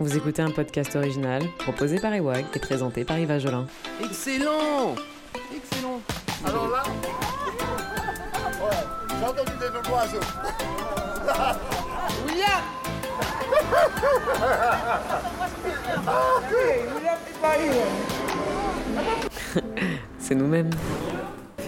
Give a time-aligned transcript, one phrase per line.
[0.00, 3.66] Vous écoutez un podcast original proposé par Ewag et présenté par Yves Jolin.
[4.02, 4.94] Excellent
[5.54, 6.00] Excellent
[6.42, 6.82] Alors là
[8.62, 8.70] Ouais,
[9.10, 10.20] j'ai entendu des noms d'oiseaux.
[12.26, 12.62] William
[16.96, 17.56] William est pas
[20.18, 20.70] C'est nous-mêmes.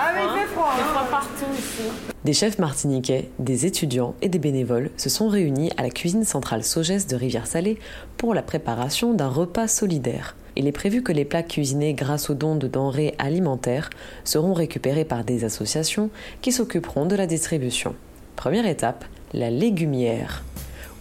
[0.00, 0.86] Ah mais il fait froid, Il hein.
[0.94, 1.82] froid partout ici.
[2.24, 6.62] Des chefs martiniquais, des étudiants et des bénévoles se sont réunis à la cuisine centrale
[6.62, 7.80] Sogès de Rivière-Salée
[8.16, 10.36] pour la préparation d'un repas solidaire.
[10.54, 13.90] Il est prévu que les plats cuisinés grâce aux dons de denrées alimentaires
[14.22, 16.10] seront récupérés par des associations
[16.42, 17.96] qui s'occuperont de la distribution.
[18.36, 20.44] Première étape, la légumière,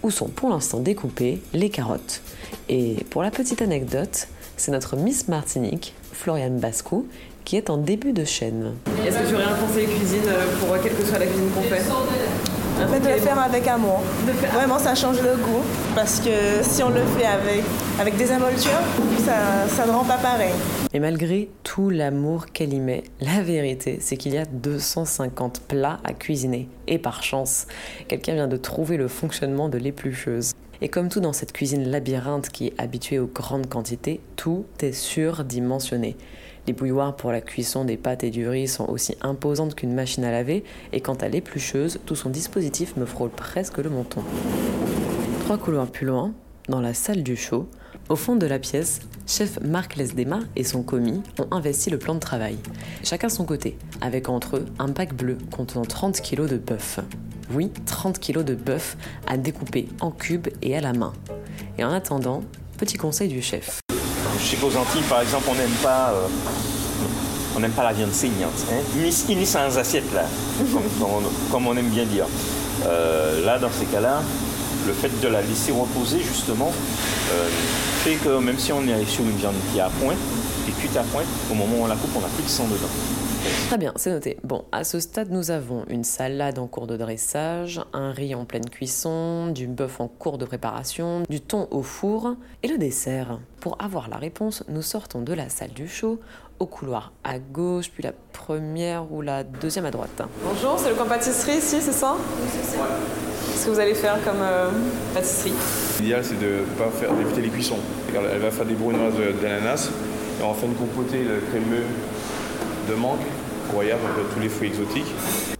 [0.01, 2.21] où sont pour l'instant découpées les carottes.
[2.67, 7.07] Et pour la petite anecdote, c'est notre Miss Martinique, Floriane Bascou,
[7.47, 8.73] qui est en début de chaîne.
[9.07, 10.29] Est-ce que tu aurais un conseil cuisine
[10.59, 14.01] pour quelle que soit la cuisine qu'on fait Faites le faire avec amour.
[14.53, 15.63] Vraiment, ça change le goût.
[15.95, 17.63] Parce que si on le fait avec,
[18.01, 18.81] avec des émoltures,
[19.25, 20.51] ça, ça ne rend pas pareil.
[20.93, 26.01] Et malgré tout l'amour qu'elle y met, la vérité, c'est qu'il y a 250 plats
[26.03, 26.67] à cuisiner.
[26.87, 27.65] Et par chance,
[28.09, 30.51] quelqu'un vient de trouver le fonctionnement de l'éplucheuse.
[30.81, 34.91] Et comme tout dans cette cuisine labyrinthe qui est habituée aux grandes quantités, tout est
[34.91, 36.17] surdimensionné.
[36.67, 40.25] Les bouilloires pour la cuisson des pâtes et du riz sont aussi imposantes qu'une machine
[40.25, 44.21] à laver, et quant à l'éplucheuse, tout son dispositif me frôle presque le menton.
[45.45, 46.33] Trois couloirs plus loin,
[46.67, 47.69] dans la salle du show,
[48.09, 52.15] au fond de la pièce, chef Marc Lesdema et son commis ont investi le plan
[52.15, 52.57] de travail.
[53.01, 56.99] Chacun son côté, avec entre eux un bac bleu contenant 30 kg de bœuf.
[57.53, 61.13] Oui, 30 kg de bœuf à découper en cubes et à la main.
[61.77, 62.43] Et en attendant,
[62.77, 63.79] petit conseil du chef.
[64.49, 66.27] Sais qu'aux Antilles, par exemple, on n'aime pas, euh,
[67.57, 68.53] on n'aime pas la viande saignante.
[68.71, 68.81] Hein.
[68.95, 70.23] Ni, ni sans assiette, là,
[70.57, 72.27] comme, on, comme on aime bien dire.
[72.85, 74.21] Euh, là, dans ces cas-là,
[74.85, 76.71] le fait de la laisser reposer, justement,
[77.33, 77.49] euh,
[78.05, 80.15] fait que même si on est sur une viande qui est à point,
[80.65, 82.67] et cuite à point, au moment où on la coupe, on n'a plus de sang
[82.67, 82.87] dedans.
[83.67, 84.37] Très bien, c'est noté.
[84.43, 88.45] Bon, à ce stade, nous avons une salade en cours de dressage, un riz en
[88.45, 93.39] pleine cuisson, du bœuf en cours de préparation, du thon au four et le dessert.
[93.59, 96.19] Pour avoir la réponse, nous sortons de la salle du show
[96.59, 100.21] au couloir à gauche, puis la première ou la deuxième à droite.
[100.43, 102.15] Bonjour, c'est le camp pâtisserie ici, c'est ça?
[102.17, 102.83] Oui, c'est ça.
[103.51, 104.69] Qu'est-ce que vous allez faire comme euh,
[105.13, 105.53] pâtisserie?
[105.99, 107.79] L'idéal, c'est de ne pas faire d'éviter les cuissons.
[108.15, 109.89] Elle va faire des brunoises d'ananas
[110.39, 111.83] et on va faire une compotée crémeux
[112.89, 113.19] de mangue,
[113.67, 115.11] incroyable, avec tous les fruits exotiques.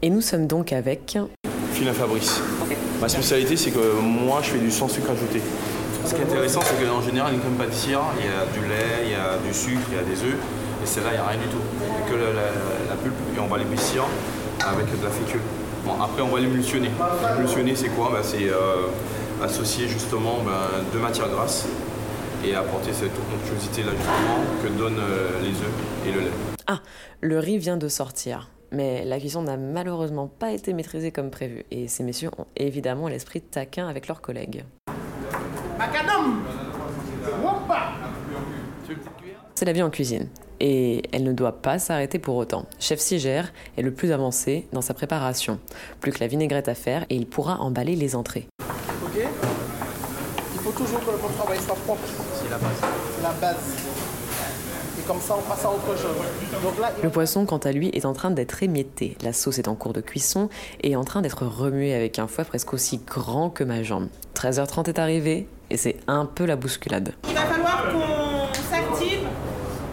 [0.02, 1.18] Et nous sommes donc avec
[1.74, 2.42] Filin Fabrice.
[3.02, 5.42] Ma spécialité, c'est que moi, je fais du sans sucre ajouté.
[6.06, 9.04] Ce qui est intéressant, c'est qu'en général, une crème pâtissière, il y a du lait,
[9.06, 10.38] il y a du sucre, il y a des œufs.
[10.84, 11.64] Et celle-là, il n'y a rien du tout.
[11.82, 14.04] Il n'y a que la, la- la pulpe et on va l'épaissir
[14.66, 15.42] avec de la fécule.
[15.86, 16.92] Bon, après, on va l'émulsionner.
[17.36, 18.10] L'émulsionner, c'est quoi?
[18.14, 18.88] Ben, C'est euh,
[19.44, 21.66] associer justement ben, deux matières grasses
[22.46, 26.32] et apporter cette onctuosité-là justement que donnent euh, les œufs et le lait.
[26.68, 26.82] Ah,
[27.22, 28.50] le riz vient de sortir.
[28.72, 31.64] Mais la cuisson n'a malheureusement pas été maîtrisée comme prévu.
[31.72, 34.66] Et ces messieurs ont évidemment l'esprit taquin avec leurs collègues.
[35.78, 36.44] Macadam
[39.56, 40.28] C'est la vie en cuisine.
[40.60, 42.66] Et elle ne doit pas s'arrêter pour autant.
[42.80, 45.60] Chef Sigère est le plus avancé dans sa préparation.
[46.02, 48.48] Plus que la vinaigrette à faire et il pourra emballer les entrées.
[50.88, 52.02] Ok Il faut toujours que votre travail soit propre.
[52.36, 52.72] C'est la base.
[53.16, 53.58] C'est la base.
[55.00, 56.16] Et comme ça, on passe à autre chose.
[56.64, 59.18] Donc là, il Le poisson, quant à lui, est en train d'être émietté.
[59.22, 60.50] La sauce est en cours de cuisson
[60.82, 64.08] et est en train d'être remuée avec un fouet presque aussi grand que ma jambe.
[64.36, 67.14] 13h30 est arrivé et c'est un peu la bousculade.
[67.28, 69.28] Il va falloir qu'on s'active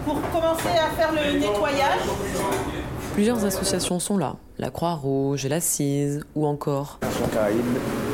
[0.04, 2.00] pour commencer à faire le nettoyage.
[3.14, 4.36] Plusieurs associations sont là.
[4.56, 7.58] La Croix-Rouge, la CISE ou encore Action Caraïbes,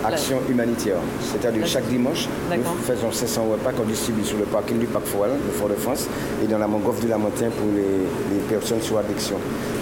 [0.03, 0.97] Action Humanitaire.
[1.21, 5.33] C'est-à-dire chaque dimanche, nous faisons 500 repas qu'on distribue sur le parking du Parc Foral
[5.33, 6.09] de Fort-de-France
[6.43, 9.37] et dans la Mangrove de la Montagne pour les, les personnes sous addiction.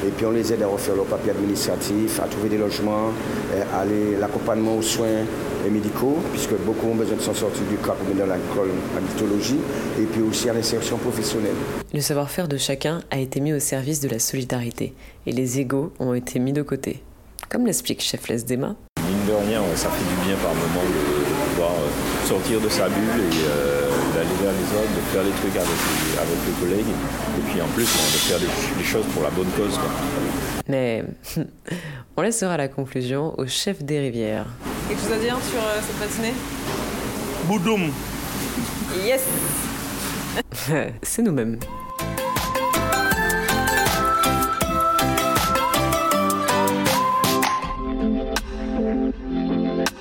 [0.05, 3.13] Et puis on les aide à refaire leur papier administratif, à trouver des logements,
[3.55, 3.85] euh, à
[4.21, 8.15] l'accompagnement aux soins euh, médicaux, puisque beaucoup ont besoin de s'en sortir du cas pour
[8.17, 9.59] dans l'alcool, addictologie,
[10.01, 11.55] et puis aussi à l'insertion professionnelle.
[11.95, 14.95] Le savoir-faire de chacun a été mis au service de la solidarité
[15.27, 17.03] et les égaux ont été mis de côté.
[17.49, 18.75] Comme l'explique chef Lesdema,
[19.09, 22.61] Mine de rien, ouais, ça fait du bien par moment de, de pouvoir euh, sortir
[22.61, 26.19] de sa bulle et euh, d'aller vers les autres, de faire des trucs avec les,
[26.19, 26.93] avec les collègues.
[27.39, 28.47] Et puis en plus, de faire des,
[28.79, 29.75] des choses pour la bonne cause.
[29.79, 29.89] quoi.
[30.69, 31.05] mais
[32.19, 34.47] on laissera la conclusion au chef des rivières.
[34.89, 36.35] Quelque chose à dire sur euh, cette matinée?
[37.47, 37.91] Boudoum
[39.07, 39.23] Yes
[41.03, 41.59] C'est nous-mêmes.